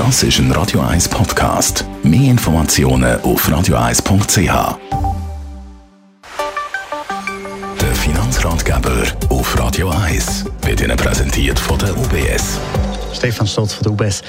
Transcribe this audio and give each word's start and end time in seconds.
Das 0.00 0.22
ist 0.22 0.38
ein 0.38 0.50
Radio 0.52 0.80
1 0.80 1.10
Podcast. 1.10 1.84
Mehr 2.02 2.30
Informationen 2.30 3.20
auf 3.20 3.46
radio1.ch. 3.46 4.78
Der 7.78 7.94
Finanzratgeber 7.94 9.02
auf 9.28 9.58
Radio 9.58 9.90
1 9.90 10.46
wird 10.62 10.80
Ihnen 10.80 10.96
präsentiert 10.96 11.58
von 11.58 11.78
der 11.78 11.94
UBS. 11.94 12.58
Stefan 13.12 13.46
Stotz 13.46 13.74
von 13.74 13.82
der 13.82 13.92
UBS. 13.92 14.22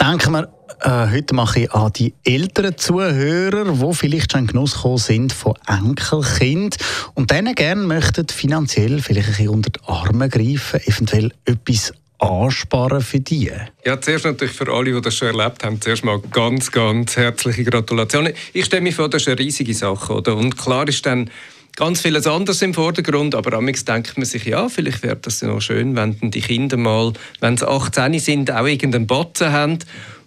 Denken 0.00 0.32
wir 0.32 0.48
äh, 0.80 1.10
heute 1.12 1.34
mache 1.34 1.60
ich 1.60 1.72
an 1.74 1.92
die 1.92 2.14
älteren 2.24 2.78
Zuhörer, 2.78 3.70
die 3.70 3.94
vielleicht 3.94 4.32
schon 4.32 4.40
in 4.40 4.46
Genuss 4.46 4.76
gekommen 4.76 4.96
sind 4.96 5.34
von 5.34 5.52
Enkelkind 5.66 6.78
und 7.12 7.30
denen 7.30 7.54
gerne 7.54 7.82
möchten 7.82 8.26
finanziell 8.28 9.02
vielleicht 9.02 9.28
ein 9.28 9.34
bisschen 9.34 9.48
unter 9.50 9.70
die 9.70 9.80
Arme 9.88 10.30
greifen, 10.30 10.80
eventuell 10.86 11.32
etwas 11.44 11.92
ansparen 12.18 13.00
für 13.00 13.20
die? 13.20 13.50
Ja, 13.84 14.00
zuerst 14.00 14.24
natürlich 14.24 14.54
für 14.54 14.72
alle, 14.72 14.92
die 14.92 15.00
das 15.00 15.14
schon 15.16 15.28
erlebt 15.28 15.64
haben, 15.64 15.80
zuerst 15.80 16.04
mal 16.04 16.20
ganz, 16.30 16.70
ganz 16.72 17.16
herzliche 17.16 17.64
Gratulationen. 17.64 18.32
Ich 18.52 18.64
stelle 18.64 18.82
mir 18.82 18.92
vor, 18.92 19.08
das 19.08 19.22
ist 19.22 19.28
eine 19.28 19.38
riesige 19.38 19.74
Sache, 19.74 20.12
oder? 20.12 20.36
Und 20.36 20.56
klar 20.56 20.88
ist 20.88 21.06
dann 21.06 21.30
ganz 21.76 22.00
vieles 22.00 22.26
anderes 22.26 22.60
im 22.62 22.74
Vordergrund, 22.74 23.36
aber 23.36 23.56
amigs 23.56 23.84
denkt 23.84 24.16
man 24.16 24.26
sich, 24.26 24.44
ja, 24.46 24.68
vielleicht 24.68 25.04
wäre 25.04 25.16
das 25.16 25.42
noch 25.42 25.60
schön, 25.60 25.94
wenn 25.94 26.16
die 26.20 26.40
Kinder 26.40 26.76
mal, 26.76 27.12
wenn 27.38 27.56
sie 27.56 27.68
18 27.68 28.18
sind, 28.18 28.50
auch 28.50 28.66
irgendeinen 28.66 29.06
Batzen 29.06 29.52
haben. 29.52 29.78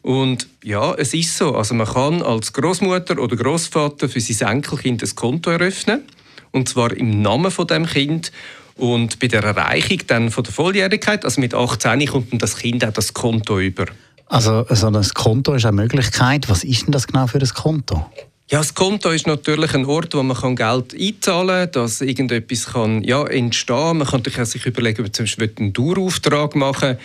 Und 0.02 0.48
ja, 0.63 0.94
es 0.94 1.13
ist 1.13 1.38
so. 1.38 1.55
Also 1.55 1.76
man 1.76 1.88
kann 1.88 2.21
als 2.21 2.54
Großmutter 2.54 3.20
oder 3.20 3.35
Großvater 3.35 4.08
für 4.08 4.21
sein 4.21 4.48
Enkelkind 4.48 5.04
ein 5.04 5.16
Konto 5.16 5.52
eröffnen. 5.52 6.04
Und 6.52 6.70
zwar 6.70 6.96
im 6.96 7.21
Namen 7.21 7.52
von 7.52 7.68
dem 7.68 7.85
Kind. 7.85 8.32
Und 8.75 9.20
bei 9.20 9.27
der 9.27 9.43
Erreichung 9.43 9.99
dann 10.07 10.31
von 10.31 10.43
der 10.43 10.53
Volljährigkeit, 10.53 11.25
also 11.25 11.39
mit 11.41 11.53
18, 11.53 12.05
kommt 12.07 12.31
dann 12.31 12.39
das 12.39 12.57
Kind 12.57 12.85
auch 12.85 12.93
das 12.93 13.13
Konto 13.13 13.59
über. 13.59 13.85
Also 14.27 14.66
so 14.70 14.88
ein 14.88 15.07
Konto 15.13 15.53
ist 15.53 15.66
eine 15.66 15.75
Möglichkeit. 15.75 16.49
Was 16.49 16.63
ist 16.63 16.84
denn 16.84 16.91
das 16.91 17.07
genau 17.07 17.27
für 17.27 17.39
ein 17.39 17.49
Konto? 17.49 18.05
Ja, 18.49 18.57
das 18.57 18.73
Konto 18.73 19.09
ist 19.09 19.27
natürlich 19.27 19.73
ein 19.73 19.85
Ort, 19.85 20.13
wo 20.13 20.23
man 20.23 20.55
Geld 20.55 20.93
einzahlen 20.93 21.71
kann, 21.71 21.71
dass 21.71 22.01
irgendetwas 22.01 22.73
kann, 22.73 23.04
ja, 23.04 23.26
entstehen 23.26 23.76
kann. 23.76 23.98
Man 23.98 24.23
kann 24.23 24.46
sich 24.46 24.65
überlegen, 24.65 24.99
ob 24.99 25.05
man 25.05 25.13
zum 25.13 25.24
Beispiel 25.24 25.51
einen 25.57 25.74
Dauerauftrag 25.74 26.55
machen 26.55 26.98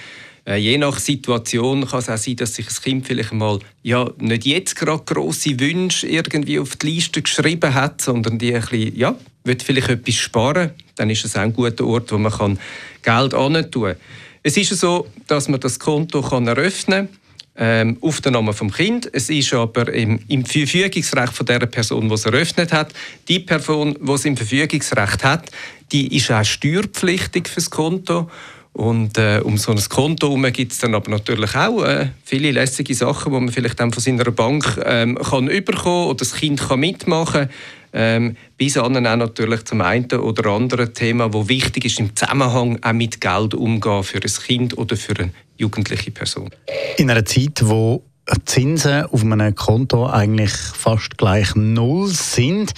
äh, 0.46 0.56
Je 0.56 0.78
nach 0.78 0.98
Situation 0.98 1.86
kann 1.86 1.98
es 1.98 2.08
auch 2.08 2.16
sein, 2.16 2.36
dass 2.36 2.54
sich 2.54 2.66
das 2.66 2.80
Kind 2.80 3.06
vielleicht 3.06 3.32
mal 3.32 3.58
ja, 3.82 4.10
nicht 4.18 4.46
jetzt 4.46 4.76
gerade 4.76 5.02
grosse 5.04 5.58
Wünsche 5.58 6.06
irgendwie 6.06 6.58
auf 6.58 6.76
die 6.76 6.86
Liste 6.86 7.22
geschrieben 7.22 7.74
hat, 7.74 8.00
sondern 8.00 8.38
die 8.38 8.54
ein 8.54 8.60
bisschen, 8.60 8.96
ja, 8.96 9.16
will 9.44 9.58
vielleicht 9.62 9.88
etwas 9.88 10.14
sparen. 10.14 10.70
Dann 10.94 11.10
ist 11.10 11.24
es 11.24 11.36
auch 11.36 11.40
ein 11.40 11.52
guter 11.52 11.84
Ort, 11.86 12.12
wo 12.12 12.18
man 12.18 12.32
kann 12.32 12.58
Geld 13.02 13.32
tun 13.32 13.84
kann. 13.84 13.96
Es 14.42 14.56
ist 14.56 14.78
so, 14.78 15.08
dass 15.26 15.48
man 15.48 15.60
das 15.60 15.78
Konto 15.78 16.22
kann 16.22 16.46
eröffnen 16.46 17.08
kann 17.08 17.18
ähm, 17.58 17.98
auf 18.00 18.20
den 18.20 18.34
Namen 18.34 18.54
vom 18.54 18.70
Kind. 18.70 19.08
Es 19.12 19.30
ist 19.30 19.52
aber 19.54 19.92
im, 19.92 20.20
im 20.28 20.44
Verfügungsrecht 20.44 21.32
von 21.32 21.46
der 21.46 21.60
Person, 21.60 22.08
die 22.08 22.14
es 22.14 22.26
eröffnet 22.26 22.72
hat. 22.72 22.92
Die 23.28 23.40
Person, 23.40 23.96
die 24.00 24.12
es 24.12 24.24
im 24.24 24.36
Verfügungsrecht 24.36 25.24
hat, 25.24 25.50
die 25.92 26.16
ist 26.16 26.30
auch 26.30 26.44
steuerpflichtig 26.44 27.48
fürs 27.48 27.70
Konto. 27.70 28.30
Und 28.76 29.16
äh, 29.16 29.40
um 29.42 29.56
so 29.56 29.72
ein 29.72 29.80
Konto 29.88 30.26
herum 30.26 30.52
gibt 30.52 30.72
es 30.72 30.78
dann 30.80 30.94
aber 30.94 31.10
natürlich 31.10 31.54
auch 31.54 31.82
äh, 31.82 32.08
viele 32.22 32.50
lässige 32.50 32.94
Sachen, 32.94 33.32
die 33.32 33.40
man 33.40 33.48
vielleicht 33.48 33.80
dann 33.80 33.90
von 33.90 34.02
seiner 34.02 34.30
Bank 34.30 34.78
ähm, 34.84 35.16
kann 35.16 35.48
überkommen 35.48 36.08
oder 36.08 36.18
das 36.18 36.34
Kind 36.34 36.60
kann 36.60 36.80
mitmachen 36.80 37.48
ähm, 37.94 38.36
bis 38.58 38.76
an 38.76 38.94
auch 39.06 39.16
natürlich 39.16 39.64
zum 39.64 39.80
einen 39.80 40.12
oder 40.12 40.50
anderen 40.50 40.92
Thema, 40.92 41.32
wo 41.32 41.48
wichtig 41.48 41.86
ist 41.86 41.98
im 42.00 42.14
Zusammenhang 42.14 42.78
auch 42.82 42.92
mit 42.92 43.18
Geld 43.18 43.54
umgehen 43.54 44.02
für 44.02 44.18
ein 44.18 44.30
Kind 44.46 44.76
oder 44.76 44.94
für 44.94 45.18
eine 45.18 45.30
jugendliche 45.56 46.10
Person. 46.10 46.50
In 46.98 47.10
einer 47.10 47.24
Zeit, 47.24 47.62
wo 47.62 48.04
Zinsen 48.44 49.06
auf 49.06 49.22
einem 49.22 49.54
Konto 49.54 50.06
eigentlich 50.06 50.52
fast 50.52 51.16
gleich 51.16 51.54
null 51.54 52.08
sind, 52.08 52.74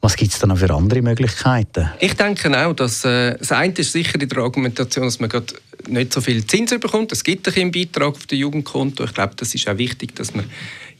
was 0.00 0.16
gibt 0.16 0.32
es 0.32 0.38
da 0.38 0.46
noch 0.46 0.58
für 0.58 0.72
andere 0.72 1.02
Möglichkeiten? 1.02 1.90
Ich 1.98 2.14
denke 2.14 2.56
auch, 2.56 2.72
dass 2.72 3.04
äh, 3.04 3.36
das 3.36 3.50
eine 3.52 3.72
ist 3.74 3.92
sicher 3.92 4.20
in 4.20 4.28
der 4.28 4.38
Argumentation, 4.38 5.04
dass 5.04 5.18
man 5.18 5.28
gerade 5.28 5.54
nicht 5.88 6.12
so 6.12 6.20
viel 6.20 6.46
Zinsen 6.46 6.78
bekommt. 6.78 7.10
Es 7.12 7.24
gibt 7.24 7.48
einen 7.56 7.72
Beitrag 7.72 8.08
auf 8.08 8.26
das 8.26 8.38
Jugendkonto. 8.38 9.04
Ich 9.04 9.14
glaube, 9.14 9.34
das 9.36 9.54
ist 9.54 9.68
auch 9.68 9.78
wichtig, 9.78 10.14
dass 10.14 10.34
man 10.34 10.44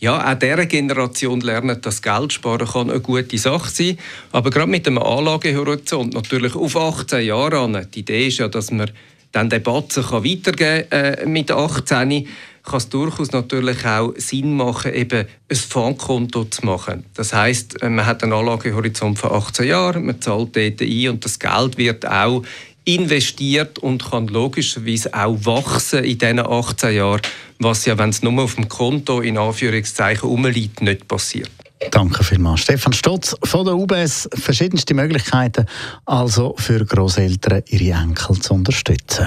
ja, 0.01 0.33
auch 0.33 0.39
dieser 0.39 0.67
Generation 0.67 1.41
lernt, 1.41 1.85
dass 1.85 2.03
Geld 2.03 2.33
sparen 2.33 2.67
kann 2.67 2.91
eine 2.91 3.01
gute 3.01 3.39
Sache 3.39 3.71
sein. 3.71 3.99
Aber 4.31 4.51
gerade 4.51 4.71
mit 4.71 4.87
dem 4.87 4.99
Anlagehorizont 4.99 6.15
natürlich 6.15 6.55
auf 6.55 6.77
18 6.77 7.27
Jahre 7.27 7.61
an. 7.61 7.87
Die 7.93 8.01
Idee 8.01 8.29
ist 8.29 8.39
ja, 8.39 8.49
dass 8.49 8.71
man 8.71 8.91
dann 9.33 9.51
den 9.51 9.63
Batzen 9.63 10.05
kann 10.05 10.25
weitergeben 10.25 10.91
äh, 10.91 11.27
mit 11.27 11.51
18 11.51 12.27
kann 12.69 12.79
es 12.79 12.89
durchaus 12.89 13.33
natürlich 13.33 13.85
auch 13.85 14.13
Sinn 14.17 14.57
machen, 14.57 14.95
eben 14.95 15.27
ein 15.49 15.57
Fondskonto 15.57 16.45
zu 16.45 16.65
machen. 16.67 17.05
Das 17.15 17.33
heißt, 17.33 17.83
äh, 17.83 17.89
man 17.89 18.07
hat 18.07 18.23
einen 18.23 18.33
Anlagehorizont 18.33 19.19
von 19.19 19.33
18 19.33 19.67
Jahren, 19.67 20.07
man 20.07 20.21
zahlt 20.21 20.57
dort 20.57 20.81
ein 20.81 21.09
und 21.09 21.25
das 21.25 21.39
Geld 21.39 21.79
wird 21.79 22.07
auch 22.07 22.43
investiert 22.85 23.79
und 23.81 24.11
kann 24.11 24.29
logischerweise 24.29 25.13
auch 25.13 25.37
wachsen 25.45 26.05
in 26.05 26.19
diesen 26.19 26.39
18 26.39 26.95
Jahren, 26.95 27.21
was 27.59 27.85
ja, 27.85 27.99
wenn 27.99 28.11
es 28.11 28.23
nur 28.23 28.43
auf 28.43 28.55
dem 28.55 28.69
Konto 28.69 29.21
in 29.21 29.37
Anführungszeichen 29.37 30.29
rumliegt, 30.29 30.81
nicht 30.81 31.07
passiert. 31.07 31.51
Danke 31.91 32.25
vielmals. 32.25 32.61
Stefan 32.61 32.93
Stotz 32.93 33.37
von 33.45 33.65
der 33.65 33.77
UBS. 33.77 34.29
Verschiedenste 34.35 34.95
Möglichkeiten 34.95 35.67
also 36.07 36.55
für 36.59 36.85
Großeltern, 36.85 37.63
ihre 37.69 37.99
Enkel 38.01 38.41
zu 38.41 38.55
unterstützen. 38.55 39.27